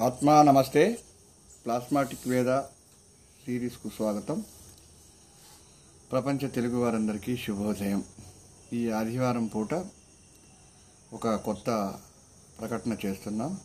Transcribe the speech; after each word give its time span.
ఆత్మా 0.00 0.42
నమస్తే 0.42 0.98
ప్లాస్మాటిక్ 1.64 2.28
వేద 2.28 2.60
సిరీస్కు 3.44 3.88
స్వాగతం. 3.88 4.44
ప్రపంచ 6.12 6.48
తెలుగు 6.48 6.76
వారందరికీ 6.76 7.36
శుభోదయం. 7.36 8.04
ఈ 8.72 8.90
ఆదివారం 8.90 9.46
పూట 9.46 9.74
ఒక 11.12 11.34
కొత్త 11.34 11.98
ప్రకటన 12.60 12.96
చేస్తున్నాం. 13.06 13.60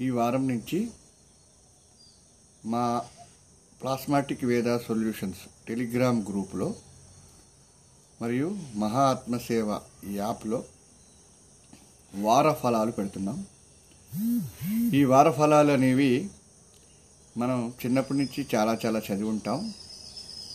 ఈ 0.00 0.10
వారం 0.10 0.48
నుంచి 0.48 0.90
మా 2.64 3.06
ప్లాస్మాటిక్ 3.82 4.44
వేద 4.44 4.78
సొల్యూషన్స్ 4.78 5.66
టెలిగ్రామ్ 5.68 6.26
గ్రూపులో 6.28 6.74
మరియు 8.22 8.58
మహా 8.74 9.02
ఆత్మసేవ 9.02 9.80
ఈ 10.04 10.16
యాప్లో 10.16 10.64
వార 12.14 12.52
ఫలాలు 12.52 12.90
పెడుతున్నాం. 12.90 13.46
ఈ 14.94 15.04
వార 15.04 15.30
ఫలాలు 15.30 15.72
అనేవి 15.72 16.30
మనం 17.36 17.72
చిన్నప్పటి 17.84 18.18
నుంచి 18.18 18.46
చాలా 18.54 18.78
చాలా 18.86 18.98
చదివి 18.98 19.28
ఉంటాం 19.28 19.74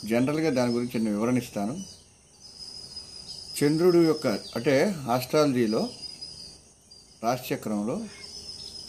జనరల్గా 0.06 0.50
దాని 0.50 0.72
గురించి 0.72 1.00
నేను 1.00 1.16
వివరణ 1.18 1.38
ఇస్తాను 1.38 1.84
చంద్రుడు 3.58 3.98
యొక్క 3.98 4.28
అంటే 4.28 4.96
ఆస్ట్రాలజీలో 5.10 5.90
రాశిచక్రంలో 7.24 8.02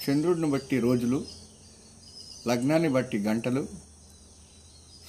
చంద్రుడిని 0.03 0.51
బట్టి 0.51 0.81
రోజులు 0.81 1.25
లగ్నాన్ని 2.47 2.89
బట్టి 2.89 3.19
గంటలు 3.19 3.69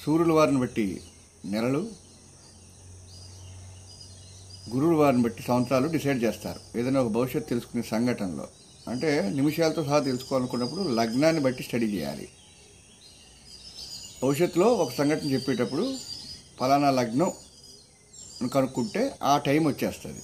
సూర్యుల 0.05 0.31
వారిని 0.31 0.59
బట్టి 0.59 1.01
నెలలు 1.45 1.91
గురువుల 4.75 4.95
వారిని 4.95 5.23
బట్టి 5.23 5.43
సంవత్సరాలు 5.43 5.87
డిసైడ్ 5.87 6.23
చేస్తారు. 6.23 6.79
ఏదైనా 6.79 7.01
ఒక 7.01 7.12
భవిష్యత్తు 7.12 7.49
తెలుసుకునే 7.49 7.84
సంఘటనలో. 7.84 8.48
అంటే 8.88 9.30
నిమిషాలతో 9.30 9.84
సహా 9.84 9.99
తెలుసుకోవాలనుకున్నప్పుడు 9.99 10.82
లగ్నాన్ని 10.82 11.41
బట్టి 11.41 11.63
స్టడీ 11.63 11.85
చేయాలి. 11.85 12.29
భవిష్యత్తులో 14.24 14.74
ఒక 14.74 14.93
సంఘటన 14.93 15.27
చెప్పేటప్పుడు 15.27 15.98
ఫలానా 16.60 16.91
లగ్నం 16.91 17.32
కనుక్కుంటే 18.48 19.15
ఆ 19.24 19.37
టైం 19.37 19.68
వచ్చేస్తుంది. 19.68 20.21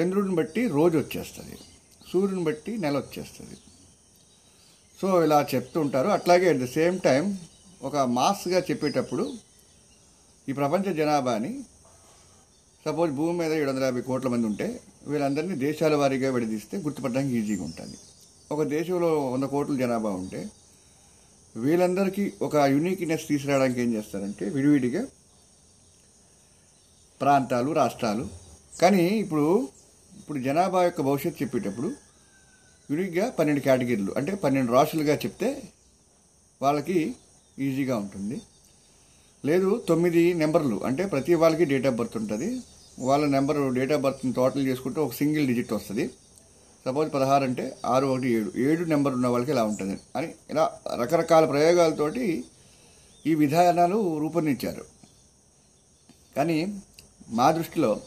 చంద్రుడిని 0.00 0.34
బట్టి 0.34 0.68
రోజు 0.68 0.98
వచ్చేస్తుంది. 0.98 1.58
సూర్యుని 2.12 2.44
బట్టి 2.44 2.76
నెల 2.76 2.98
వచ్చేస్తుంది. 2.98 3.56
సో 5.02 5.24
ఇలా 5.24 5.46
చెప్తూ 5.54 5.80
ఉంటారు. 5.80 6.08
అట్లాగే 6.08 6.48
అట్ 6.48 6.58
ద 6.58 6.64
సేమ్ 6.64 7.00
టైం 7.00 7.38
ఒక 7.82 7.96
మాస్గా 7.96 8.58
చెప్పేటప్పుడు 8.58 9.34
ఈ 10.48 10.52
ప్రపంచ 10.52 10.94
జనాభాని 10.94 11.64
సపోజ్ 12.86 13.10
భూమి 13.18 13.34
మీద 13.40 13.52
ఏడు 13.60 13.68
వందల 13.70 13.84
యాభై 13.88 14.02
కోట్ల 14.08 14.28
మంది 14.32 14.46
ఉంటే 14.50 14.66
వీళ్ళందరినీ 15.10 15.54
దేశాల 15.64 15.94
వారీగా 16.02 16.28
విడదీస్తే 16.34 16.76
గుర్తుపట్టడానికి 16.84 17.34
ఈజీగా 17.40 17.64
ఉంటుంది. 17.68 17.98
ఒక 18.54 18.62
దేశంలో 18.74 19.10
వంద 19.32 19.46
కోట్ల 19.54 19.74
జనాభా 19.82 20.12
ఉంటే 20.22 20.40
వీళ్ళందరికీ 21.64 22.24
ఒక 22.46 22.56
యునీక్నెస్ 22.74 23.24
తీసుకురావడానికి 23.30 23.80
ఏం 23.84 23.90
చేస్తారంటే 23.96 24.44
విడివిడిగా 24.56 25.02
ప్రాంతాలు 27.20 27.70
రాష్ట్రాలు. 27.80 28.24
కానీ 28.82 29.04
ఇప్పుడు 29.24 29.46
ఇప్పుడు 30.20 30.38
జనాభా 30.46 30.82
యొక్క 30.88 31.00
భవిష్యత్తు 31.08 31.40
చెప్పేటప్పుడు 31.42 31.90
యునిక్గా 32.88 33.24
పన్నెండు 33.38 33.62
కేటగిరీలు 33.66 34.12
అంటే 34.18 34.32
పన్నెండు 34.44 34.70
రాష్ట్రాలుగా 34.76 35.16
చెప్తే 35.24 35.50
వాళ్ళకి 36.60 36.98
ఈజీగా 37.66 37.96
ఉంటుంది. 38.04 38.36
లేదు 39.44 39.84
తొమ్మిది 39.88 40.34
నెంబర్లు. 40.34 40.84
అంటే 40.84 41.06
ప్రతి 41.06 41.34
వాళ్ళకి 41.34 41.64
డేట్ 41.64 41.86
ఆఫ్ 41.86 41.94
బర్త్ 41.94 42.16
ఉంటుంది. 42.16 42.60
వాళ్ళ 42.98 43.26
నెంబర్ 43.26 43.74
డేట్ 43.74 43.92
ఆఫ్ 43.92 44.02
బర్త్ని 44.02 44.32
టోటల్ 44.32 44.66
చేసుకుంటే 44.66 45.00
ఒక 45.00 45.12
సింగిల్ 45.12 45.46
డిజిట్ 45.46 45.72
వస్తుంది. 45.72 46.10
సపోజ్ 46.86 47.14
పదహారు 47.14 47.44
అంటే 47.44 47.76
ఆరు 47.86 48.06
ఒకటి 48.06 48.28
ఏడు. 48.28 48.52
ఏడు 48.56 48.84
నెంబర్ 48.84 49.12
ఉన్న 49.12 49.26
వాళ్ళకి 49.26 49.50
ఇలా 49.50 49.64
ఉంటుంది. 49.64 49.98
అని 50.16 50.34
ఇలా 50.50 50.70
రకరకాల 51.00 51.44
ప్రయోగాలతోటి 51.44 52.44
ఈ 53.26 53.34
విధానాలు 53.34 54.18
రూపొందించారు. 54.18 54.84
కానీ 56.36 56.80
మా 57.28 57.50
దృష్టిలో 57.50 58.00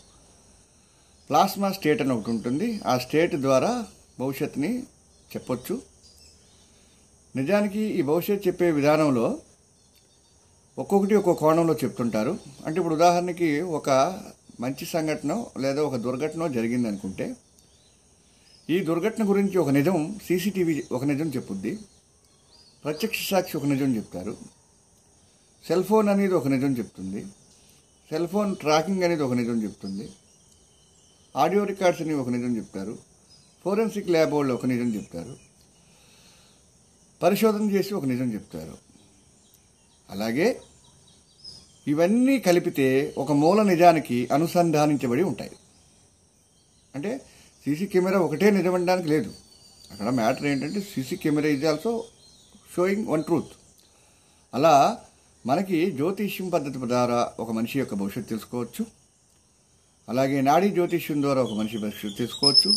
ప్లాస్మా 1.30 1.72
స్టేట్ 1.72 2.02
అని 2.02 2.14
ఒకటి 2.14 2.32
ఉంటుంది. 2.32 2.82
ఆ 2.88 2.98
స్టేట్ 2.98 3.36
ద్వారా 3.36 3.86
భవిష్యత్తుని 4.20 4.82
చెప్పొచ్చు. 5.36 5.82
నిజానికి 7.36 7.80
ఈ 7.80 8.02
భవిష్యత్తు 8.02 8.48
చెప్పే 8.48 8.72
విధానంలో 8.72 9.40
ఒక్కొక్కటి 10.78 11.16
ఒక్కో 11.16 11.34
కోణంలో 11.34 11.74
చెప్తుంటారు. 11.74 12.40
అంటే 12.66 12.80
ఇప్పుడు 12.80 12.96
ఉదాహరణకి 12.96 13.62
ఒక 13.62 13.90
మంచి 14.60 14.86
సంఘటన 14.86 15.46
లేదా 15.60 15.84
ఒక 15.84 15.96
దుర్ఘటన 15.96 16.48
జరిగింది 16.48 16.88
అనుకుంటే 16.88 17.36
ఈ 18.70 18.80
దుర్ఘటన 18.80 19.30
గురించి 19.30 19.58
ఒక 19.58 19.70
నిజం 19.70 20.20
సీసీటీవీ 20.28 20.84
ఒక 20.92 21.04
నిజం 21.04 21.28
చెప్పుద్ది. 21.28 21.80
ప్రత్యక్ష 22.84 23.30
సాక్షి 23.30 23.58
ఒక 23.58 23.66
నిజం 23.66 23.96
చెప్తారు. 23.96 24.38
సెల్ 25.68 25.84
ఫోన్ 25.84 26.10
అనేది 26.10 26.34
ఒక 26.34 26.48
నిజం 26.48 26.78
చెప్తుంది. 26.78 27.26
సెల్ 28.10 28.28
ఫోన్ 28.28 28.56
ట్రాకింగ్ 28.56 29.04
అనేది 29.04 29.24
ఒక 29.24 29.34
నిజం 29.34 29.64
చెప్తుంది. 29.64 30.10
ఆడియో 31.36 31.64
రికార్డ్స్ 31.64 32.02
అనేవి 32.02 32.20
ఒక 32.20 32.30
నిజం 32.30 32.58
చెప్తారు. 32.58 32.98
ఫోరెన్సిక్ 33.64 34.10
ల్యాబ్ 34.10 34.34
వాళ్ళు 34.34 34.54
ఒక 34.54 34.66
నిజం 34.66 34.96
చెప్తారు. 34.96 35.38
పరిశోధన 37.24 37.72
చేసి 37.72 37.94
ఒక 37.94 38.06
నిజం 38.06 38.34
చెప్తారు. 38.34 38.91
అలాగే 40.12 40.62
ఇవన్నీ 41.88 42.40
కలిపితే 42.40 43.16
ఒక 43.18 43.32
మూల 43.32 43.62
నిజానికి 43.64 44.30
అనుసంధానించబడి 44.34 45.24
ఉంటాయి. 45.24 45.52
అంటే 46.96 47.22
సీసీ 47.66 47.86
కెమెరా 47.86 48.20
ఒకటే 48.20 48.52
నిజమనడానికి 48.52 49.10
లేదు. 49.10 49.34
అక్కడ 49.92 50.10
మ్యాటర్ 50.10 50.46
ఏంటంటే 50.46 50.82
సీసీ 50.82 51.16
కెమెరా 51.16 51.50
ఇది 51.50 51.68
ఆల్సో 51.68 52.04
షోయింగ్ 52.76 53.08
వన్ 53.08 53.24
ట్రూత్ 53.24 53.54
అలా 54.54 54.98
మనకి 55.46 55.92
జ్యోతిష్యం 55.92 56.50
పద్ధతి 56.50 56.88
ద్వారా 56.88 57.34
ఒక 57.40 57.52
మనిషి 57.52 57.80
యొక్క 57.80 57.94
భవిష్యత్తు 57.94 58.30
తెలుసుకోవచ్చు. 58.30 58.86
అలాగే 60.10 60.42
నాడీ 60.42 60.70
జ్యోతిష్యం 60.70 61.22
ద్వారా 61.22 61.42
ఒక 61.42 61.54
మనిషి 61.54 61.78
భవిష్యత్తు 61.78 62.18
తెలుసుకోవచ్చు. 62.18 62.74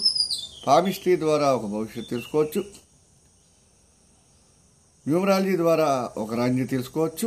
పామిస్ట్రీ 0.66 1.16
ద్వారా 1.16 1.54
ఒక 1.54 1.66
భవిష్యత్తు 1.66 2.10
తెలుసుకోవచ్చు. 2.10 2.83
న్యూమరాలజీ 5.06 5.56
ద్వారా 5.56 5.88
ఒక 6.16 6.34
రాజ్యం 6.34 6.66
తెలుసుకోవచ్చు. 6.66 7.26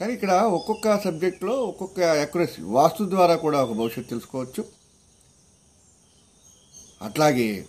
కానీ 0.00 0.12
ఇక్కడ 0.12 0.32
ఒక్కొక్క 0.32 0.94
సబ్జెక్ట్లో 1.04 1.54
ఒక్కొక్క 1.70 2.00
అక్యురసీ 2.00 2.62
వాస్తు 2.62 3.02
ద్వారా 3.10 3.34
కూడా 3.36 3.58
ఒక 3.64 3.72
భవిష్యత్తు 3.72 4.10
తెలుసుకోవచ్చు. 4.10 4.62
అట్లాగే 7.02 7.66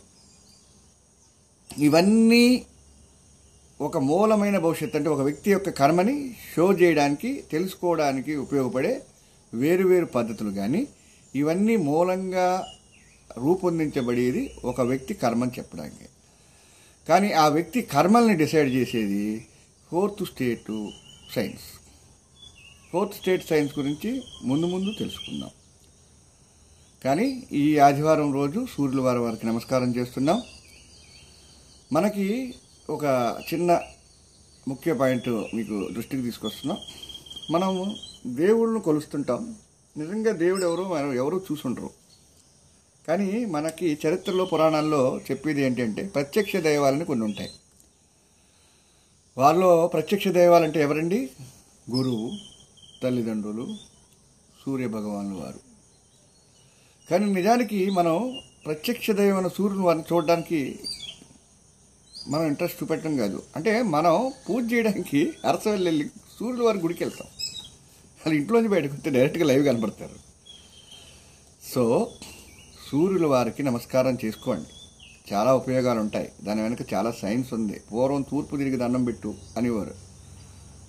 ఇవన్నీ 1.70 2.46
ఒక 3.82 3.98
మూలమైన 3.98 4.58
భవిష్యత్తు 4.58 4.98
అంటే 4.98 5.10
ఒక 5.10 5.22
వ్యక్తి 5.22 5.52
యొక్క 5.52 5.70
కర్మని 5.70 6.16
షో 6.54 6.74
చేయడానికి 6.74 7.30
తెలుసుకోవడానికి 7.52 8.36
ఉపయోగపడే 8.36 8.94
వేరు 9.54 9.86
వేరు 9.88 10.06
పద్ధతులు 10.06 10.52
కానీ 10.52 10.88
ఇవన్నీ 11.36 11.76
మూలంగా 11.76 12.48
రూపొందించబడేది 13.38 14.44
ఒక 14.66 14.82
వ్యక్తి 14.82 15.14
కర్మని 15.14 15.52
చెప్పడానికి. 15.60 16.13
కానీ 17.10 17.32
ఆ 17.32 17.48
వ్యక్తి 17.48 17.82
కర్మల్ని 17.82 18.34
డిసైడ్ 18.34 18.70
చేసేది 18.70 19.48
fourth 19.92 20.26
state 20.26 20.90
science. 21.36 21.64
Fourth 22.92 23.16
state 23.16 23.48
science 23.48 23.80
గురించి 23.80 24.24
ముందు 24.44 24.66
ముందు 24.66 24.94
తెలుసుకుందాం. 25.00 25.50
కానీ 27.06 27.48
ఈ 27.52 27.78
ఆదివారం 27.78 28.34
రోజు 28.34 28.68
సూర్యుల 28.78 29.02
వారి 29.02 29.20
వారికి 29.20 29.48
నమస్కారం 29.48 29.96
చేస్తున్నాం. 29.96 30.42
మనకి 31.94 32.54
ఒక 32.90 33.36
చిన్న 33.54 33.82
ముఖ్య 34.68 34.94
పాయింట్ 34.94 35.30
మీకు 35.30 35.90
దృష్టికి 35.94 36.24
తీసుకొస్తున్నాం. 36.24 36.78
మనం 37.52 37.96
దేవుళ్ళను 38.28 38.80
కొలుస్తుంటాం. 38.80 39.56
నిజంగా 39.98 40.32
దేవుడు 40.32 40.64
ఎవరు 40.64 40.84
మనం 40.84 41.14
ఎవరు 41.14 41.40
కానీ 43.08 43.46
మనకి 43.46 43.98
చరిత్రలో 44.08 44.46
పురాణాల్లో 44.46 45.20
చెప్పేది 45.32 45.62
ఏంటంటే 45.62 46.08
ప్రత్యక్ష 46.08 46.56
దైవాలని 46.56 47.06
కొన్ని 47.06 47.26
ఉంటాయి. 47.26 47.50
వాళ్ళలో 49.38 49.88
ప్రత్యక్ష 49.88 50.28
దైవాలంటే 50.28 50.82
ఎవరండి? 50.82 51.30
గురువు 51.92 52.32
తల్లిదండ్రులు 53.04 53.76
సూర్యభగవానులు 54.66 55.36
వారు. 55.36 55.60
కానీ 57.12 57.34
నిజానికి 57.34 57.90
మనం 57.90 58.40
ప్రత్యక్ష 58.66 59.12
దైవమైన 59.12 59.48
సూర్యుని 59.48 59.86
వారిని 59.86 60.04
చూడడానికి 60.14 60.80
మనం 62.28 62.48
ఇంట్రెస్ట్ 62.48 62.84
చూపెట్టడం 62.84 63.18
కాదు. 63.18 63.44
అంటే 63.56 63.82
మనం 63.82 64.34
పూజ 64.50 64.74
చేయడానికి 64.74 65.34
అరసవల్లి 65.46 65.90
వెళ్ళి 65.90 66.10
సూర్యుడు 66.40 66.66
వారి 66.66 66.78
గుడికి 66.78 67.04
వెళ్తాం. 67.04 67.28
వాళ్ళు 68.18 68.40
ఇంట్లోంచి 68.40 68.68
బయటకు 68.68 68.94
వస్తే 68.94 69.10
డైరెక్ట్గా 69.10 69.46
లైవ్ 69.46 69.66
కనపడతారు. 69.66 70.16
సో 71.74 72.12
సూర్యుల 72.92 73.26
వారికి 73.26 73.64
నమస్కారం 73.64 74.18
చేసుకోండి. 74.26 74.68
చాలా 75.34 75.56
ఉపయోగాలు 75.56 76.00
ఉంటాయి 76.00 76.32
దాని 76.44 76.62
వెనక 76.62 76.94
చాలా 76.94 77.12
సైన్స్ 77.12 77.54
ఉంది. 77.54 77.82
పూర్వం 77.94 78.22
తూర్పు 78.22 78.56
తిరిగి 78.56 78.76
దండం 78.76 79.04
పెట్టు 79.04 79.34
అనేవారు. 79.58 79.94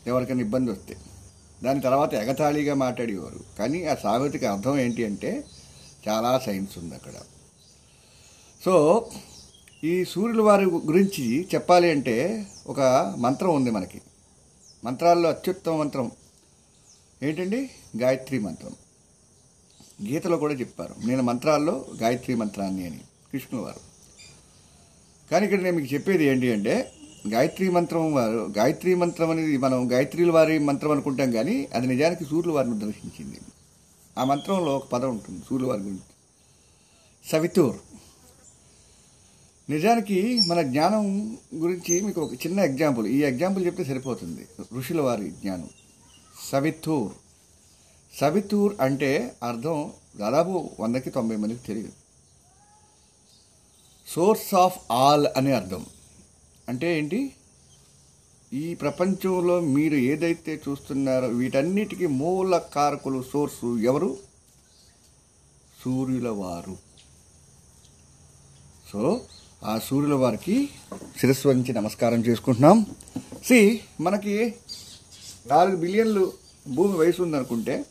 ఎవరికైనా 0.07 0.41
ఇబ్బంది 0.41 0.71
వస్తే. 0.71 0.97
దాని 1.65 1.81
తర్వాత 1.81 2.15
ఎగతాళిగా 2.15 2.75
మాట్లాడేవారు. 2.75 3.41
కానీ 3.59 3.85
ఆ 3.85 3.95
సామెతకి 3.95 4.47
అర్థం 4.47 4.79
ఏంటి 4.79 5.05
అంటే 5.05 5.45
చాలా 6.09 6.39
సైన్స్ 6.39 6.79
ఉంది 6.79 6.95
అక్కడ. 6.95 7.13
సో 8.65 9.07
ఈ 9.85 10.05
సూర్యుల 10.05 10.41
వారి 10.41 10.65
గురించి 10.65 11.49
చెప్పాలి 11.55 11.91
అంటే 11.91 12.47
ఒక 12.67 12.81
మంత్రం 13.19 13.55
ఉంది 13.55 13.71
మనకి. 13.71 14.01
మంత్రాల్లో 14.85 15.29
అత్యుత్తమ 15.29 15.77
మంత్రం. 15.77 16.11
ఏంటండి? 17.23 17.71
గాయత్రి 17.97 18.39
మంత్రం. 18.39 18.73
గీతలో 20.03 20.37
కూడా 20.37 20.55
చెప్పారు. 20.55 20.95
నేను 21.07 21.23
మంత్రాల్లో 21.23 21.87
గాయత్రి 22.03 22.35
మంత్రాన్ని 22.35 22.87
అని 22.87 23.01
కృష్ణుల 23.33 23.63
వారు. 23.63 23.95
కానీ 25.31 25.45
ఇక్కడ 25.45 25.61
నేను 25.61 25.77
మీకు 25.77 25.95
చెప్పేది 25.95 26.25
ఏంటి 26.25 26.53
అంటే 26.53 26.93
గాయత్రి 27.29 27.71
మంత్రం 27.71 28.15
వారు 28.15 28.53
గాయత్రి 28.59 28.95
మంత్రం 28.95 29.31
అనేది 29.31 29.57
మనం 29.57 29.93
గాయత్రిల 29.93 30.31
వారి 30.31 30.59
మంత్రం 30.59 30.91
అనుకుంటాం 30.91 31.31
కానీ 31.31 31.69
అది 31.75 31.87
నిజానికి 31.87 32.25
సూర్యుల 32.25 32.55
వారిని 32.55 32.75
ఉద్దేశించింది 32.75 33.39
ఆ 34.19 34.25
మంత్రంలో 34.25 34.77
ఒక 34.77 34.87
పదం 34.87 35.11
ఉంటుంది 35.11 35.43
సూర్యుల 35.51 35.71
వారి 35.71 35.83
గురించి. 35.83 36.01
సవితూర్. 37.33 37.77
నిజానికి 39.71 40.41
మన 40.47 40.63
జ్ఞానం 40.63 41.39
గురించి 41.55 42.01
మీకు 42.01 42.21
ఒక 42.21 42.33
చిన్న 42.33 42.61
ఎగ్జాంపుల్. 42.61 43.07
ఈ 43.07 43.19
ఎగ్జాంపుల్ 43.19 43.67
చెప్తే 43.67 43.85
సరిపోతుంది. 43.85 44.47
ఋషుల 44.79 45.01
వారి 45.01 45.31
జ్ఞానం. 45.31 45.69
సవితూర్. 46.53 47.24
సవితూర్ 48.21 48.77
అంటే 48.81 49.35
అర్థం 49.43 49.93
దాదాపు 50.17 50.71
వందకి 50.81 51.11
తొంభై 51.11 51.37
మందికి 51.37 51.61
తెలియదు 51.67 51.93
సోర్స్ 54.09 54.55
ఆఫ్ 54.55 54.79
ఆల్ 54.93 55.27
అనే 55.37 55.53
అర్థం. 55.53 55.87
అంటే 56.69 56.99
ఏంటి? 56.99 57.33
ఈ 58.53 58.75
ప్రపంచంలో 58.75 59.61
మీరు 59.61 59.95
ఏదైతే 59.95 60.61
చూస్తున్నారో 60.69 61.27
వీటన్నిటికీ 61.27 62.07
మూల 62.07 62.59
కారకులు 62.59 63.25
సోర్సు 63.33 63.79
ఎవరు? 63.79 64.19
సూర్యుల 65.85 66.29
వారు 66.29 66.77
సో 68.93 69.21
ఆ 69.65 69.79
సూర్యుల 69.79 70.15
వారికి 70.15 70.69
శిరస్సు 71.21 71.49
వంచి 71.49 71.73
నమస్కారం 71.73 72.21
చేసుకుంటున్నాం. 72.25 72.87
సి 73.45 73.81
మనకి 74.01 74.55
నాలుగు 75.47 75.77
బిలియన్లు 75.77 76.33
భూమి 76.75 76.97
వయసు 76.99 77.23
ఉందనుకుంటే 77.23 77.85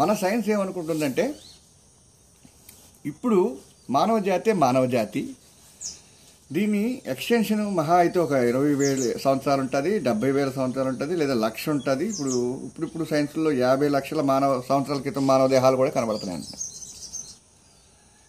మన 0.00 0.10
సైన్స్ 0.22 0.48
ఏమనుకుంటుందంటే 0.54 1.24
ఇప్పుడు 3.10 3.38
మానవ 3.96 4.16
జాతే 4.28 4.52
మానవ 4.64 4.86
జాతి. 4.94 5.22
దీని 6.56 6.82
ఎక్స్టెన్షన్ 7.12 7.62
మహా 7.78 7.96
అయితే 8.02 8.18
ఒక 8.24 8.34
ఇరవై 8.50 8.72
వేల 8.80 9.00
సంవత్సరాలు 9.24 9.60
ఉంటుంది 9.64 9.90
డెబ్బై 10.06 10.30
వేల 10.36 10.50
సంవత్సరాలు 10.58 10.90
ఉంటుంది 10.92 11.14
లేదా 11.20 11.34
లక్ష 11.44 11.64
ఉంటుంది. 11.74 12.04
ఇప్పుడు 12.12 12.34
ఇప్పుడు 12.68 12.86
ఇప్పుడు 12.88 13.04
సైన్స్లో 13.12 13.50
యాభై 13.64 13.88
లక్షల 13.96 14.22
మానవ 14.32 14.52
సంవత్సరాల 14.68 15.00
క్రితం 15.06 15.24
మానవ 15.32 15.48
దేహాలు 15.54 15.78
కూడా 15.80 15.92
కనబడుతున్నాయి 15.96 16.44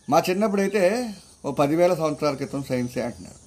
మా 0.07 0.19
చిన్నప్పుడు 0.30 0.63
అయితే 0.66 0.83
ఓ 1.45 1.51
పదివేల 1.62 1.94
సంవత్సరాల 2.01 2.36
క్రితం 2.42 2.63
సైన్సే 2.69 3.01
అంటున్నారు. 3.07 3.39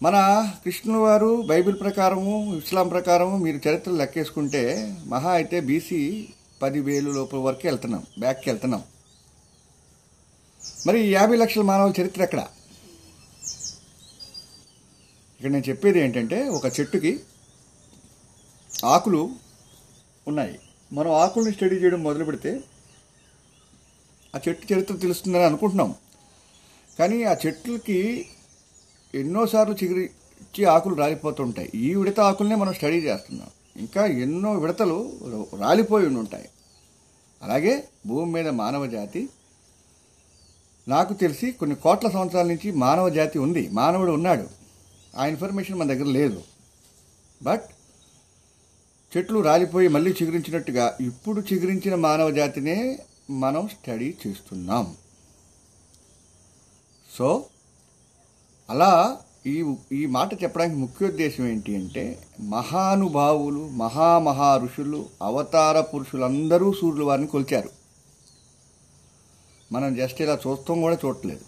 మన 0.00 0.16
కృష్ణుల 0.64 0.98
వారు 1.06 1.30
బైబిల్ 1.50 1.76
ప్రకారము 1.84 2.32
ఇస్లాం 2.62 2.88
ప్రకారము 2.94 3.36
మీరు 3.44 3.60
చరిత్ర 3.66 3.92
లెక్కేసుకుంటే 4.00 4.64
మహా 5.12 5.30
అయితే 5.40 5.60
బీసీ 5.68 6.00
పదివేలు 6.62 7.10
లోపల 7.10 7.38
వరకు 7.38 7.60
వెళ్తున్నాం 7.64 8.06
బ్యాక్కి 8.18 8.50
వెళ్తున్నాం. 8.50 8.82
మరి 10.86 11.00
ఈ 11.00 11.12
యాభై 11.12 11.36
లక్షల 11.36 11.62
మానవుల 11.62 11.92
చరిత్ర 12.00 12.22
ఎక్కడ? 12.22 12.38
ఇక్కడ 15.36 15.50
నేను 15.50 15.68
చెప్పేది 15.68 15.98
ఏంటంటే 15.98 16.48
ఒక 16.48 16.80
చెట్టుకి 16.80 17.20
ఆకులు 18.84 19.30
ఉన్నాయి. 20.28 20.58
మనం 20.92 21.12
ఆకుల్ని 21.12 21.52
స్టడీ 21.52 21.76
చేయడం 21.76 22.02
మొదలు 22.02 22.24
పెడితే 22.24 22.60
ఆ 24.36 24.40
చెట్టు 24.48 24.72
చరిత్ర 24.72 24.96
తెలుస్తుందని 24.96 25.42
అనుకుంటున్నాం. 25.42 25.94
కానీ 26.98 27.22
ఆ 27.22 27.36
చెట్లకి 27.46 28.28
ఎన్నోసార్లు 29.14 29.74
చిగురిచ్చి 29.84 30.64
ఆకులు 30.64 30.94
రాలిపోతుంటాయి. 30.94 31.70
ఈ 31.74 31.94
విడత 31.94 32.20
ఆకుల్నే 32.20 32.54
మనం 32.54 32.74
స్టడీ 32.74 32.96
చేస్తున్నాం. 32.96 33.50
ఇంకా 33.78 34.06
ఎన్నో 34.06 34.52
విడతలు 34.52 35.12
రాలిపోయి 35.60 36.06
ఉంటాయి 36.06 36.48
అలాగే 37.42 37.88
భూమి 38.06 38.32
మీద 38.32 38.48
మానవ 38.48 38.86
జాతి 38.86 39.28
నాకు 40.88 41.14
తెలిసి 41.14 41.52
కొన్ని 41.52 41.76
కోట్ల 41.76 42.08
సంవత్సరాల 42.08 42.46
నుంచి 42.46 42.72
మానవ 42.72 43.08
జాతి 43.08 43.38
ఉంది. 43.38 43.68
మానవుడు 43.68 44.12
ఉన్నాడు. 44.12 44.46
ఆ 45.16 45.26
ఇన్ఫర్మేషన్ 45.26 45.78
మన 45.78 45.88
దగ్గర 45.88 46.04
లేదు. 46.04 46.42
బట్ 47.42 47.64
చెట్లు 49.16 49.40
రాలిపోయి 49.40 49.88
మళ్ళీ 49.88 50.10
చిగురించినట్టుగా 50.10 50.98
ఇప్పుడు 51.00 51.40
చిగురించిన 51.40 51.94
మానవ 51.94 52.30
జాతినే 52.30 52.98
మనం 53.30 53.68
స్టడీ 53.68 54.16
చేస్తున్నాం. 54.26 54.96
సో 57.18 57.46
అలా 58.70 59.20
ఈ 59.46 59.74
ఈ 59.92 60.06
మాట 60.06 60.42
చెప్పడానికి 60.42 60.76
ముఖ్యోద్దేశం 60.76 61.46
ఏంటి 61.46 61.76
అంటే 61.76 62.26
మహానుభావులు 62.40 63.68
మహామహా 63.68 64.56
ఋషులు 64.56 65.06
అవతార 65.22 65.80
పురుషులందరూ 65.80 66.72
సూర్యుల 66.72 67.04
వారిని 67.04 67.26
కొలిచారు. 67.26 67.70
మనం 69.72 69.94
జస్ట్ 69.94 70.22
ఇలా 70.22 70.38
చూస్తాం 70.46 70.80
కూడా 70.80 70.98
చూడట్లేదు. 71.04 71.40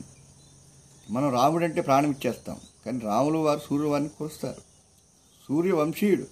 మనం 1.11 1.33
రాముడు 1.33 1.65
అంటే 1.65 1.81
ప్రాణం 1.81 2.11
ఇచ్చేస్తాం. 2.11 2.56
కానీ 2.87 2.99
రాములు 2.99 3.39
వారు 3.39 3.61
సూర్యుల 3.69 3.91
వారిని 3.91 4.09
కొలుస్తారు. 4.09 4.62
సూర్యవంశీయుడు. 5.49 6.27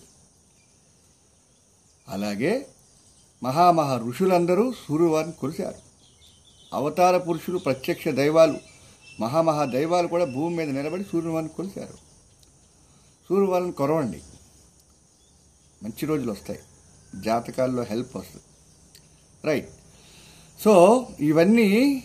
అలాగే 2.09 2.67
మహామహా 3.43 3.99
ఋషులందరూ 3.99 4.73
సూర్యవారిని 4.73 5.33
కొలిచారు. 5.33 5.77
అవతార 6.75 7.17
పురుషులు 7.19 7.59
ప్రత్యక్ష 7.59 8.09
దైవాలు. 8.09 8.76
మహామహా 9.21 9.65
దైవాలు 9.65 10.09
కూడా 10.09 10.25
భూమి 10.25 10.57
మీద 10.57 10.69
నిలబడి 10.69 11.05
సూర్యవారిని 11.13 11.57
కొలిచారు 11.57 11.95
సూర్యవారిని 13.29 13.73
కొరవండి. 13.73 14.21
మంచి 15.83 16.07
రోజులు 16.07 16.33
వస్తాయి. 16.33 16.59
జాతకాల్లో 17.23 17.83
హెల్ప్ 17.83 18.17
వస్తుంది. 18.17 18.45
రైట్. 19.45 19.69
సో 20.65 21.07
ఇవన్నీ 21.21 22.05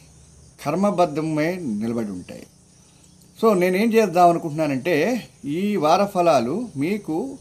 కర్మబద్ధమే 0.66 1.56
నిలబడి 1.56 2.12
ఉంటాయి. 2.12 2.48
సో 3.42 3.54
నేనేం 3.54 3.94
చేద్దాం 3.94 4.30
అనుకుంటున్నానంటే 4.30 5.30
ఈ 5.46 5.76
వార 5.76 6.06
ఫలాలు 6.06 6.70
మీకు 6.76 7.38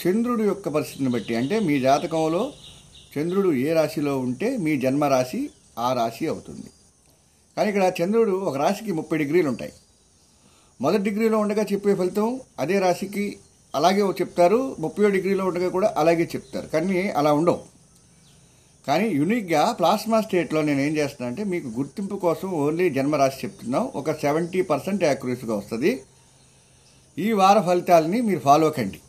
చంద్రుడు 0.00 0.42
యొక్క 0.42 0.68
పరిస్థితిని 0.68 1.10
బట్టి 1.10 1.34
అంటే 1.34 1.58
మీ 1.58 1.80
జాతకంలో 1.80 2.52
చంద్రుడు 3.18 3.52
ఏ 3.52 3.72
రాశిలో 3.72 4.18
ఉంటే 4.18 4.56
మీ 4.56 4.80
జన్మ 4.80 5.04
రాశి 5.04 5.50
ఆ 5.78 5.92
రాశి 5.92 6.26
అవుతుంది. 6.26 6.70
కానీ 7.58 7.68
ఇక్కడ 7.70 7.92
చంద్రుడు 8.02 8.30
ఒక 8.30 8.56
రాశికి 8.56 8.92
ముప్పై 8.92 9.18
డిగ్రీలు 9.18 9.48
ఉంటాయి. 9.48 9.72
మొదటి 10.80 11.02
డిగ్రీలో 11.02 11.38
ఉండగా 11.38 11.62
చెప్పే 11.72 11.94
ఫలితం 11.94 12.40
అదే 12.58 12.78
రాశికి 12.78 13.38
అలాగే 13.74 14.02
చెప్తారు. 14.20 14.76
ముప్పై 14.78 15.10
డిగ్రీలో 15.10 15.46
ఉండగా 15.46 15.68
కూడా 15.68 15.94
అలాగే 15.96 16.24
చెప్తారు. 16.34 16.66
కానీ 16.66 17.08
అలా 17.08 17.32
ఉండవు. 17.32 17.60
కానీ 18.86 19.08
యూనిక్గా 19.08 19.72
ప్లాస్మా 19.72 20.20
స్టేట్లో 20.20 20.62
నేను 20.62 20.80
ఏం 20.80 20.96
చేస్తున్నా 20.96 21.28
అంటే 21.28 21.44
మీకు 21.44 21.68
గుర్తింపు 21.68 22.16
కోసం 22.16 22.48
ఓన్లీ 22.50 22.90
జన్మరాశి 22.90 23.46
చెప్తున్నాం. 23.46 23.90
ఒక 23.94 24.12
సెవెంటీ 24.12 24.62
పర్సెంట్ 24.62 25.04
యాక్యురసీగా 25.04 25.54
వస్తుంది. 25.54 26.02
ఈ 27.18 27.32
వార 27.32 27.60
ఫలితాలని 27.60 28.20
మీరు 28.20 28.38
ఫాలో 28.38 28.70
కండి. 28.70 29.00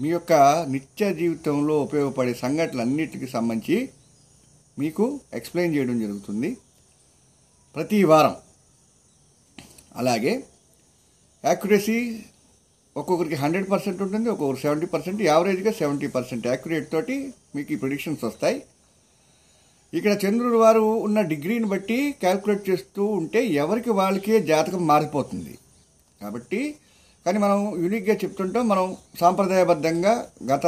మీ 0.00 0.08
యొక్క 0.08 0.32
నిత్య 0.70 1.14
జీవితంలో 1.14 1.80
ఉపయోగపడే 1.82 2.34
సంఘటనలన్నిటికీ 2.34 3.26
సంబంధించి 3.26 3.88
మీకు 4.78 5.20
ఎక్స్ప్లెయిన్ 5.34 5.74
చేయడం 5.76 6.00
జరుగుతుంది. 6.00 6.56
ప్రతి 7.74 7.98
వారం. 8.10 8.34
అలాగే 10.00 10.32
యాక్యురసీ 11.44 11.96
ఒక్కొక్కరికి 13.00 13.36
హండ్రెడ్ 13.40 13.66
పర్సెంట్ 13.72 14.02
ఉంటుంది 14.04 14.28
ఒక్కొక్కరు 14.32 14.60
సెవెంటీ 14.64 14.86
పర్సెంట్ 14.92 15.20
యావరేజ్గా 15.30 15.72
సెవెంటీ 15.80 16.08
పర్సెంట్ 16.16 16.46
యాక్యురేట్ 16.50 16.86
తోటి 16.92 17.16
మీకు 17.56 17.72
ఈ 17.74 17.78
ప్రొడిక్షన్స్ 17.82 18.22
వస్తాయి. 18.28 18.58
ఇక్కడ 19.92 20.12
చంద్రుడు 20.24 20.58
వారు 20.64 20.84
ఉన్న 21.06 21.18
డిగ్రీని 21.32 21.68
బట్టి 21.74 21.98
క్యాల్కులేట్ 22.22 22.62
చేస్తూ 22.70 23.04
ఉంటే 23.18 23.42
ఎవరికి 23.64 23.90
వాళ్ళకే 24.00 24.38
జాతకం 24.52 24.82
మారిపోతుంది. 24.92 25.54
కాబట్టి 26.22 26.62
కానీ 27.26 27.38
మనం 27.44 27.60
యూనిక్గా 27.82 28.14
చెప్తుంటాం 28.22 28.64
మనం 28.72 28.86
సాంప్రదాయబద్ధంగా 29.20 30.14
గత 30.52 30.66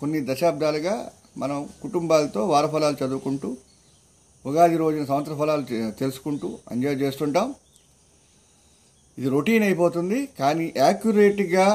కొన్ని 0.00 0.20
దశాబ్దాలుగా 0.30 0.94
మనం 1.42 1.58
కుటుంబాలతో 1.82 2.40
వారఫలాలు 2.54 2.96
చదువుకుంటూ 3.02 3.50
ఉగాది 4.46 4.76
రోజున 4.76 5.04
సంవత్సర 5.04 5.34
ఫలాలు 5.34 5.64
తెలుసుకుంటూ 5.90 6.58
ఎంజాయ్ 6.72 6.96
చేస్తుంటాం. 7.02 7.54
ఇది 9.18 9.28
రొటీన్ 9.28 9.64
అయిపోతుంది 9.64 10.18
కానీ 10.38 10.74
యాక్యురేట్గా 10.76 11.66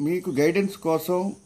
మీకు 0.00 0.30
గైడెన్స్ 0.30 0.76
కోసం 0.78 1.36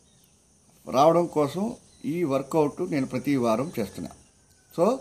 రావడం 0.90 1.26
కోసం 1.26 1.64
ఈ 2.04 2.24
వర్కౌట్ 2.24 2.80
నేను 2.90 3.06
ప్రతి 3.06 3.36
వారం 3.36 3.72
చేస్తున్నా. 3.78 4.10
సో 4.76 5.00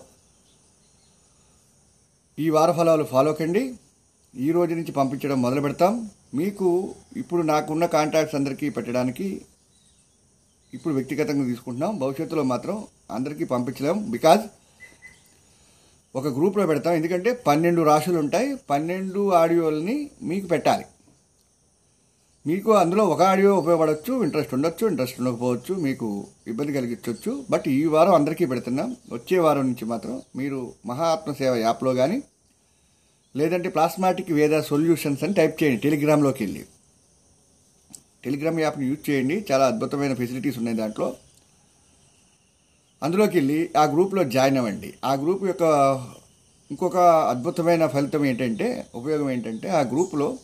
ఈ 2.39 2.49
వార 2.49 2.71
ఫలాలు 2.71 3.03
ఫాలో 3.03 3.33
కండి. 3.33 3.63
ఈ 4.35 4.51
రోజు 4.51 4.73
నుంచి 4.73 4.91
పంపించడం 4.91 5.41
మొదలు 5.41 5.61
పెడతాం. 5.61 5.93
మీకు 6.35 6.95
ఇప్పుడు 7.17 7.41
నాకున్న 7.41 7.85
కాంటాక్ట్స్ 7.85 8.35
అందరికీ 8.35 8.69
పెట్టడానికి 8.69 9.41
ఇప్పుడు 10.73 10.93
వ్యక్తిగతంగా 10.93 11.45
తీసుకుంటున్నాం. 11.45 11.97
భవిష్యత్తులో 11.99 12.43
మాత్రం 12.43 12.87
అందరికీ 13.11 13.43
పంపించలేం. 13.43 14.11
బికాజ్ 14.11 14.41
ఒక 16.15 16.27
గ్రూప్లో 16.35 16.63
పెడతాం. 16.65 16.93
ఎందుకంటే 16.93 17.31
పన్నెండు 17.47 17.81
రాశులు 17.81 18.17
ఉంటాయి 18.17 18.49
పన్నెండు 18.69 19.21
ఆడియోలని 19.41 19.97
మీకు 20.29 20.47
పెట్టాలి. 20.47 20.85
మీకు 22.47 22.71
అందులో 22.71 23.03
ఒక 23.05 23.21
ఆడియో 23.21 23.51
ఉపయోగపడవచ్చు 23.61 24.11
ఇంట్రెస్ట్ 24.23 24.53
ఉండొచ్చు 24.53 24.83
ఇంట్రెస్ట్ 24.87 25.17
ఉండకపోవచ్చు 25.21 25.73
మీకు 25.85 26.07
ఇబ్బంది 26.47 26.73
కలిగించవచ్చు 26.77 27.31
బట్ 27.49 27.67
ఈ 27.67 27.85
వారం 27.85 28.13
అందరికీ 28.13 28.45
పెడుతున్నాం. 28.45 28.89
వచ్చే 29.11 29.37
వారం 29.45 29.65
నుంచి 29.67 29.85
మాత్రం 29.85 30.15
మీరు 30.35 30.73
మహాత్మ 30.91 31.31
సేవ 31.33 31.53
యాప్లో 31.65 31.93
కానీ 31.93 32.19
లేదంటే 33.35 33.69
ప్లాస్మాటిక్ 33.69 34.31
వేద 34.31 34.61
సొల్యూషన్స్ 34.71 35.23
అని 35.23 35.33
టైప్ 35.33 35.55
చేయండి. 35.63 35.81
టెలిగ్రామ్లోకి 35.81 36.43
వెళ్ళి 36.43 36.63
టెలిగ్రామ్ 38.23 38.59
యాప్ని 38.59 38.85
యూజ్ 38.87 39.03
చేయండి. 39.09 39.35
చాలా 39.51 39.65
అద్భుతమైన 39.67 40.13
ఫెసిలిటీస్ 40.13 40.57
ఉన్నాయి 40.57 40.77
దాంట్లో. 40.77 41.09
అందులోకి 43.03 43.37
వెళ్ళి 43.37 43.69
ఆ 43.77 43.83
గ్రూప్లో 43.85 44.23
జాయిన్ 44.23 44.57
అవ్వండి. 44.57 44.93
ఆ 45.03 45.15
గ్రూప్ 45.15 45.43
యొక్క 45.43 45.63
ఇంకొక 46.71 46.97
అద్భుతమైన 46.97 47.87
ఫలితం 47.87 48.25
ఏంటంటే 48.25 48.85
ఉపయోగం 48.95 49.29
ఏంటంటే 49.29 49.69
ఆ 49.69 49.81
గ్రూప్లో 49.81 50.37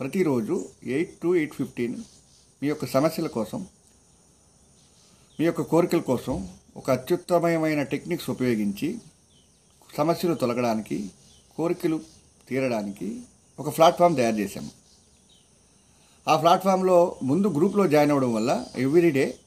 ప్రతిరోజు 0.00 0.68
ఎయిట్ 0.84 1.14
టు 1.22 1.34
ఎయిట్ 1.34 1.54
ఫిఫ్టీన్ 1.54 1.96
మీ 2.62 2.68
యొక్క 2.68 2.86
సమస్యల 2.86 3.26
కోసం 3.26 3.66
మీ 5.40 5.44
యొక్క 5.44 5.62
కోరికల 5.62 6.00
కోసం 6.00 6.48
ఒక 6.76 6.90
అత్యుత్తమమైన 6.90 7.82
టెక్నిక్స్ 7.82 8.30
ఉపయోగించి 8.30 8.98
సమస్యలు 9.96 10.34
తొలగడానికి 10.34 11.10
కోరికలు 11.56 12.00
తీరడానికి 12.48 13.20
ఒక 13.58 13.76
ప్లాట్ఫామ్ 13.76 14.16
తయారు 14.16 14.36
చేశాము. 14.36 14.70
ఆ 16.28 16.36
ప్లాట్ఫామ్లో 16.36 17.16
ముందు 17.22 17.48
గ్రూప్లో 17.48 17.86
జాయిన్ 17.86 18.10
అవ్వడం 18.10 18.34
వల్ల 18.34 18.64
everyday 18.76 19.38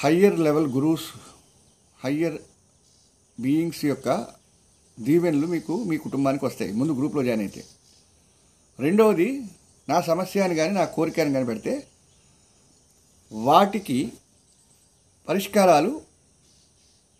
higher 0.00 0.38
level 0.46 0.66
gurus 0.66 1.04
higher 2.04 2.38
beings 3.40 3.84
యొక్క 3.84 4.08
దీవెనలు 5.00 5.46
మీకు 5.46 5.84
మీ 5.84 5.96
కుటుంబానికి 5.96 6.44
వస్తాయి. 6.44 6.72
ముందు 6.72 6.92
గ్రూప్లో 6.92 7.22
జాయిన్ 7.22 7.42
అయితే. 7.42 7.64
రెండవది 8.78 9.28
నా 9.88 10.00
సమస్య 10.00 10.40
అని 10.40 10.54
కానీ 10.54 10.72
నా 10.72 10.84
కోరిక 10.84 11.20
అని 11.20 11.32
కానీ 11.32 11.46
పెడితే 11.46 11.86
వాటికి 13.32 14.12
పరిష్కారాలు 15.28 16.02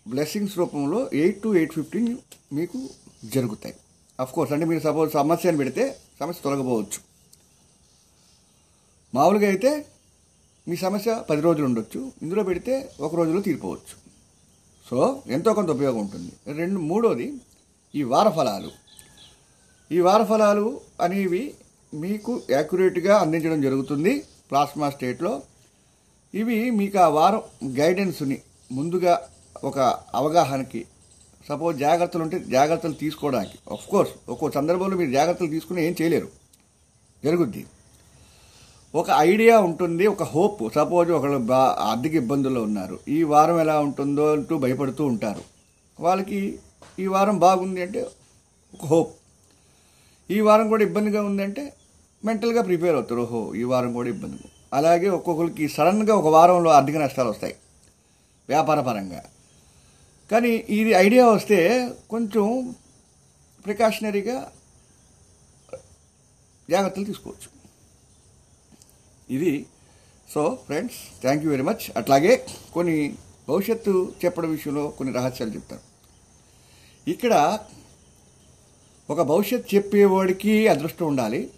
బ్లెస్సింగ్స్ 0.07 0.57
రూపంలో 0.57 1.09
ఎయిట్ 1.13 1.43
టు 1.43 1.55
ఎయిట్ 1.55 1.73
ఫిఫ్టీన్ 1.73 2.17
మీకు 2.53 2.89
జరుగుతాయి. 3.25 3.75
అఫ్ 4.19 4.33
కోర్స్ 4.33 4.53
అంటే 4.53 4.65
మీరు 4.65 4.79
సపోజ్ 4.79 5.13
సమస్య 5.13 5.49
అని 5.49 5.57
పెడితే 5.57 5.99
సమస్య 6.19 6.41
తొలగపోవచ్చు. 6.43 6.99
మామూలుగా 9.13 9.47
అయితే 9.47 9.71
మీ 10.67 10.75
సమస్య 10.75 11.23
పది 11.29 11.41
రోజులు 11.41 11.65
ఉండొచ్చు. 11.65 12.11
ఇందులో 12.21 12.43
పెడితే 12.43 12.91
ఒక 12.99 13.15
రోజులో 13.15 13.41
తీరిపోవచ్చు. 13.41 13.95
సో 14.89 15.23
ఎంతో 15.27 15.53
కొంత 15.53 15.69
ఉపయోగం 15.69 15.99
ఉంటుంది. 15.99 16.31
రెండు 16.53 16.79
మూడోది 16.79 17.33
ఈ 17.95 18.03
వార 18.03 18.29
ఫలాలు 18.29 18.71
ఈ 19.91 19.99
వారఫలాలు 19.99 20.81
అనేవి 21.01 21.53
మీకు 21.93 22.41
యాక్యురేట్గా 22.49 23.17
అందించడం 23.17 23.61
జరుగుతుంది 23.61 24.23
ప్లాస్మా 24.49 24.89
స్టేట్లో. 24.89 25.41
ఇవి 26.33 26.71
మీకు 26.71 26.97
ఆ 26.99 27.07
వారం 27.07 27.41
గైడెన్స్ని 27.79 28.41
ముందుగా 28.71 29.21
ఒక 29.63 29.79
అవగాహనకి 30.13 30.85
సపోజ్ 31.49 31.77
జాగ్రత్తలు 31.77 32.23
ఉంటే 32.23 32.39
జాగ్రత్తలు 32.39 32.93
తీసుకోవడానికి. 32.93 33.57
కోర్స్ 33.89 34.13
ఒక్కో 34.29 34.51
సందర్భంలో 34.51 34.97
మీరు 34.97 35.11
జాగ్రత్తలు 35.11 35.47
తీసుకుని 35.47 35.85
ఏం 35.85 35.95
చేయలేరు. 36.01 36.27
జరుగుద్ది. 37.23 37.65
ఒక 38.97 39.09
ఐడియా 39.09 39.59
ఉంటుంది 39.59 40.07
ఒక 40.07 40.23
హోప్. 40.23 40.73
సపోజ్ 40.75 41.09
ఒకళ్ళు 41.11 41.37
బా 41.37 41.75
ఆర్థిక 41.79 42.13
ఇబ్బందుల్లో 42.13 42.61
ఉన్నారు. 42.63 42.99
ఈ 43.07 43.23
వారం 43.23 43.59
ఎలా 43.59 43.79
ఉంటుందో 43.79 44.31
అంటూ 44.31 44.57
భయపడుతూ 44.57 45.05
ఉంటారు. 45.05 45.41
వాళ్ళకి 45.99 46.59
ఈ 46.99 47.07
వారం 47.07 47.39
బాగుంది 47.39 47.81
అంటే 47.81 48.01
ఒక 48.73 48.85
హోప్. 48.85 49.11
ఈ 50.31 50.39
వారం 50.39 50.67
కూడా 50.67 50.83
ఇబ్బందిగా 50.83 51.23
ఉందంటే 51.23 51.73
మెంటల్గా 52.25 52.61
ప్రిపేర్ 52.61 52.95
అవుతారు. 52.95 53.21
ఓహో 53.21 53.55
ఈ 53.55 53.63
వారం 53.63 53.93
కూడా 53.93 54.09
ఇబ్బంది. 54.09 54.39
అలాగే 54.73 55.09
ఒక్కొక్కరికి 55.09 55.69
సడన్గా 55.69 56.15
ఒక 56.15 56.25
వారంలో 56.25 56.71
ఆర్థిక 56.71 56.95
నష్టాలు 56.95 57.29
వస్తాయి. 57.29 57.55
వ్యాపార 58.49 58.81
పరంగా. 58.81 59.23
కానీ 60.31 60.65
ఇది 60.69 60.89
ఐడియా 60.89 61.27
వస్తే 61.27 61.89
కొంచెం 62.09 62.75
ప్రికాషనరీగా 63.65 64.51
జాగ్రత్తలు 66.69 67.05
తీసుకోవచ్చు. 67.05 67.56
ఇది. 69.29 69.65
So 70.33 70.59
friends 70.65 71.21
thank 71.21 71.43
you 71.43 71.49
very 71.51 71.63
much 71.63 71.97
అట్లాగే 71.97 72.45
కొన్ని 72.73 73.15
భవిష్యత్తు 73.49 74.13
చెప్పడం 74.25 74.49
విషయంలో 74.49 74.87
కొన్ని 74.87 75.13
రహస్యాలు 75.13 75.51
చెప్తాను. 75.51 75.81
ఇక్కడ 77.09 77.59
ఒక 79.09 79.21
భవిష్యత్ 79.21 79.75
చెప్పేవాడికి 79.75 80.67
అదృష్టం 80.67 81.07
ఉండాలి. 81.07 81.51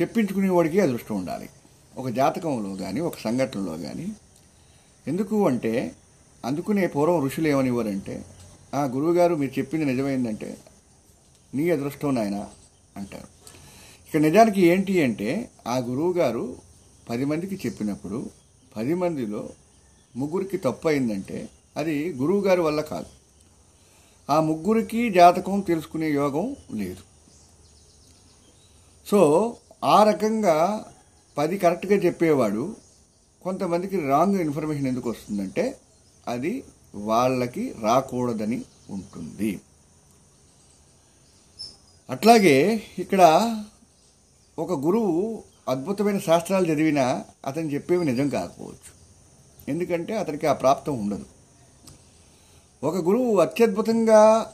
చెప్పించుకునేవాడికి 0.00 0.80
అదృష్టం 0.80 1.16
ఉండాలి. 1.16 1.48
ఒక 1.96 2.08
జాతకంలో 2.08 2.76
కానీ 2.76 3.00
ఒక 3.00 3.18
సంఘటనలో 3.18 3.78
కానీ 3.78 4.06
ఎందుకు 5.06 5.46
అంటే 5.46 5.94
అందుకునే 6.44 6.86
పూర్వం 6.86 7.24
ఋషులు 7.24 7.48
ఏమనివ్వరంటే 7.48 8.24
ఆ 8.74 8.84
గురువుగారు 8.84 9.34
మీరు 9.34 9.58
చెప్పింది 9.58 9.84
నిజమైందంటే 9.84 10.58
నీ 11.54 11.70
అదృష్టం 11.70 12.14
నాయన 12.14 12.48
అంటారు. 12.96 13.33
ఇక్కడ 14.14 14.26
నిజానికి 14.26 14.60
ఏంటి 14.62 15.02
అంటే 15.02 15.50
ఆ 15.66 15.76
గురువు 15.78 16.12
గారు 16.12 16.56
పది 17.08 17.24
మందికి 17.24 17.56
చెప్పినప్పుడు 17.66 18.30
పది 18.76 18.94
మందిలో 18.94 19.50
ముగ్గురికి 20.16 20.56
తప్పు 20.56 20.88
అయిందంటే 20.88 21.48
అది 21.76 22.12
గురువుగారి 22.12 22.60
వల్ల 22.60 22.80
కాదు. 22.80 23.10
ఆ 24.30 24.40
ముగ్గురికి 24.40 25.10
జాతకం 25.10 25.60
తెలుసుకునే 25.60 26.10
యోగం 26.10 26.56
లేదు. 26.74 27.02
సో 29.06 29.20
ఆ 29.84 30.04
రకంగా 30.04 30.84
పది 31.38 31.58
కరెక్ట్గా 31.58 31.96
చెప్పేవాడు 31.96 32.76
కొంతమందికి 33.42 34.06
రాంగ్ 34.06 34.40
ఇన్ఫర్మేషన్ 34.40 34.86
ఎందుకు 34.86 35.10
వస్తుందంటే 35.10 35.76
అది 36.28 36.64
వాళ్ళకి 36.94 37.74
రాకూడదని 37.82 38.62
ఉంటుంది. 38.90 39.60
అట్లాగే 42.10 42.82
ఇక్కడ 42.98 43.22
ఒక 44.58 44.72
గురువు 44.72 45.42
అద్భుతమైన 45.68 46.18
శాస్త్రాలు 46.18 46.66
చదివినా 46.66 47.24
అతను 47.46 47.70
చెప్పేవి 47.70 48.04
నిజం 48.04 48.28
కాకపోవచ్చు. 48.28 48.90
ఎందుకంటే 49.68 50.16
అతనికి 50.16 50.46
ఆ 50.46 50.52
ప్రాప్తం 50.52 50.98
ఉండదు. 50.98 51.24
ఒక 52.84 52.96
గురువు 52.96 53.36
అత్యద్భుతంగా 53.36 54.52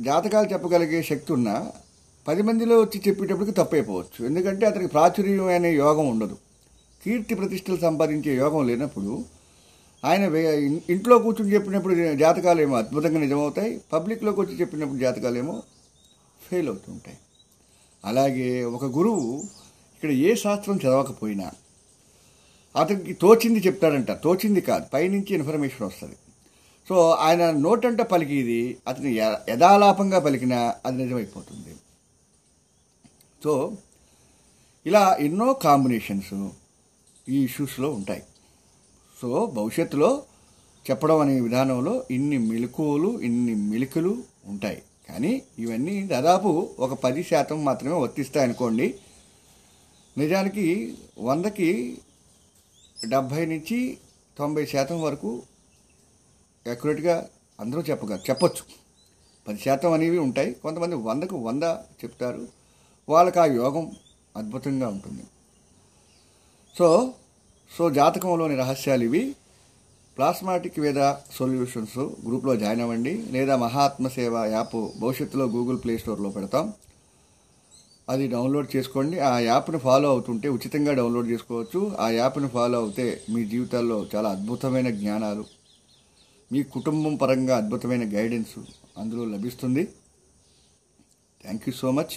జాతకాలు 0.00 0.52
చెప్పగలిగే 0.52 1.02
శక్తి 1.02 1.32
ఉన్నా 1.32 1.72
పది 2.28 2.42
మందిలో 2.42 2.80
వచ్చి 2.80 3.02
చెప్పేటప్పటికి 3.08 3.52
తప్పైపోవచ్చు. 3.52 4.26
ఎందుకంటే 4.26 4.66
అతనికి 4.66 4.86
ప్రాచుర్యం 4.86 5.46
అనే 5.46 5.72
యోగం 5.74 6.08
ఉండదు. 6.08 6.38
కీర్తి 7.04 7.34
ప్రతిష్టలు 7.34 7.76
సంపాదించే 7.76 8.36
యోగం 8.36 8.66
లేనప్పుడు 8.66 9.24
ఆయన 10.04 10.36
ఇంట్లో 10.90 11.18
కూర్చుని 11.18 11.54
చెప్పినప్పుడు 11.54 12.14
జాతకాలు 12.14 12.60
ఏమో 12.60 12.76
అద్భుతంగా 12.76 13.20
నిజమవుతాయి. 13.20 13.80
పబ్లిక్లోకి 13.92 14.40
వచ్చి 14.40 14.60
చెప్పినప్పుడు 14.60 14.98
జాతకాలు 14.98 15.38
ఏమో 15.38 15.62
ఫెయిల్ 16.50 16.68
అవుతుంటాయి. 16.68 17.18
అలాగే 18.06 18.64
ఒక 18.64 18.84
గురువు 18.84 19.36
ఇక్కడ 19.94 20.10
ఏ 20.10 20.34
శాస్త్రం 20.34 20.76
చదవకపోయినా 20.76 21.50
అతనికి 22.76 23.12
తోచింది 23.12 23.58
చెప్తాడంట. 23.58 24.10
తోచింది 24.10 24.60
కాదు. 24.60 24.84
పైనుంచి 24.94 25.34
ఇన్ఫర్మేషన్ 25.34 25.86
వస్తుంది. 25.86 26.16
సో 26.88 27.10
ఆయన 27.10 27.50
నోటంట 27.50 28.02
పలికిది 28.02 28.76
అతని 28.88 29.14
యథాలాపంగా 29.48 30.18
పలికినా 30.18 30.74
అది 30.86 30.96
నిజమైపోతుంది. 30.96 31.76
సో 33.44 33.72
ఇలా 34.86 35.16
ఎన్నో 35.20 35.52
కాంబినేషన్స్ 35.52 36.48
ఈ 37.28 37.44
ఇష్యూస్లో 37.44 37.90
ఉంటాయి. 37.90 38.22
సో 39.22 39.46
భవిష్యత్తులో 39.46 40.22
చెప్పడం 40.90 41.20
అనే 41.20 41.40
విధానంలో 41.40 42.04
ఇన్ని 42.10 42.38
మెలకువలు 42.38 43.20
ఇన్ని 43.20 43.54
మెలికలు 43.54 44.22
ఉంటాయి. 44.46 44.82
కానీ 45.08 45.42
ఇవన్నీ 45.58 46.02
దాదాపు 46.02 46.70
ఒక 46.78 46.92
పది 46.92 47.24
శాతం 47.24 47.64
మాత్రమే 47.64 47.94
వర్తిస్తాయనుకోండి. 47.94 49.00
నిజానికి 50.18 50.98
వందకి 51.18 51.98
డెబ్భై 53.08 53.46
నుంచి 53.46 53.98
తొంభై 54.38 54.66
శాతం 54.66 55.02
వరకు 55.02 55.42
అక్యురేట్గా 56.70 57.28
అందరూ 57.60 57.82
చెప్పగలరు 57.82 58.30
చెప్పొచ్చు. 58.30 58.62
పది 59.48 59.58
శాతం 59.58 59.92
అనేవి 59.92 60.18
ఉంటాయి. 60.18 60.54
కొంతమంది 60.54 60.94
వందకు 60.94 61.36
వంద 61.36 61.62
చెప్తారు. 61.72 62.48
వాళ్ళకి 63.08 63.40
ఆ 63.40 63.44
యోగం 63.44 63.92
అద్భుతంగా 64.36 64.88
ఉంటుంది. 64.88 65.22
సో 66.78 67.14
సో 67.78 67.90
జాతకంలోని 67.90 68.56
రహస్యాలు 68.56 69.04
ఇవి. 69.04 69.36
ప్లాస్మాటిక్ 70.16 70.78
వేద 70.80 71.14
సొల్యూషన్స్ 71.32 71.98
గ్రూప్లో 71.98 72.56
జాయిన్ 72.56 72.80
అవ్వండి. 72.80 73.22
లేదా 73.22 73.56
మహాత్మ 73.56 74.08
సేవ 74.08 74.44
యాప్ 74.44 74.76
భవిష్యత్తులో 75.00 75.44
గూగుల్ 75.44 75.78
ప్లే 75.84 75.98
స్టోర్లో 75.98 76.30
పెడతాం. 76.30 76.72
అది 78.08 78.28
డౌన్లోడ్ 78.28 78.76
చేసుకోండి. 78.76 79.18
ఆ 79.18 79.38
యాప్ని 79.38 79.78
ఫాలో 79.78 80.08
అవుతుంటే 80.08 80.48
ఉచితంగా 80.48 80.92
డౌన్లోడ్ 80.92 81.28
చేసుకోవచ్చు. 81.28 81.96
ఆ 82.00 82.08
యాప్ని 82.08 82.48
ఫాలో 82.48 82.78
అవుతే 82.78 83.22
మీ 83.30 83.44
జీవితాల్లో 83.44 84.06
చాలా 84.14 84.30
అద్భుతమైన 84.30 84.90
జ్ఞానాలు 84.90 85.44
మీ 86.52 86.62
కుటుంబం 86.62 87.16
పరంగా 87.16 87.56
అద్భుతమైన 87.56 88.16
గైడెన్స్ 88.16 88.58
అందులో 88.98 89.24
లభిస్తుంది. 89.24 89.84
థ్యాంక్ 91.42 91.62
యూ 91.68 91.74
సో 91.74 91.90
మచ్ 91.90 92.14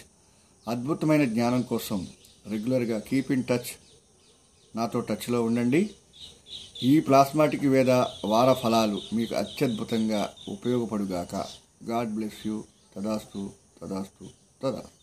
అద్భుతమైన 0.67 1.25
జ్ఞానం 1.25 1.61
కోసం 1.61 2.07
రెగ్యులర్గా 2.47 2.99
కీప్ 2.99 3.31
ఇన్ 3.31 3.43
టచ్. 3.43 3.71
నాతో 4.75 4.99
టచ్లో 4.99 5.43
ఉండండి. 5.43 5.89
ఈ 6.83 6.99
ప్లాస్మాటిక్ 6.99 7.65
వేద 7.65 7.89
వార 8.25 8.53
ఫలాలు 8.53 9.01
మీకు 9.13 9.35
అత్యద్భుతంగా 9.35 10.29
ఉపయోగపడుగాక. 10.47 11.45
God 11.89 12.09
bless 12.09 12.47
you. 12.47 12.63
తదాస్తు 12.95 13.49
తదాస్తు 13.81 14.25
తదాస్తు. 14.63 14.98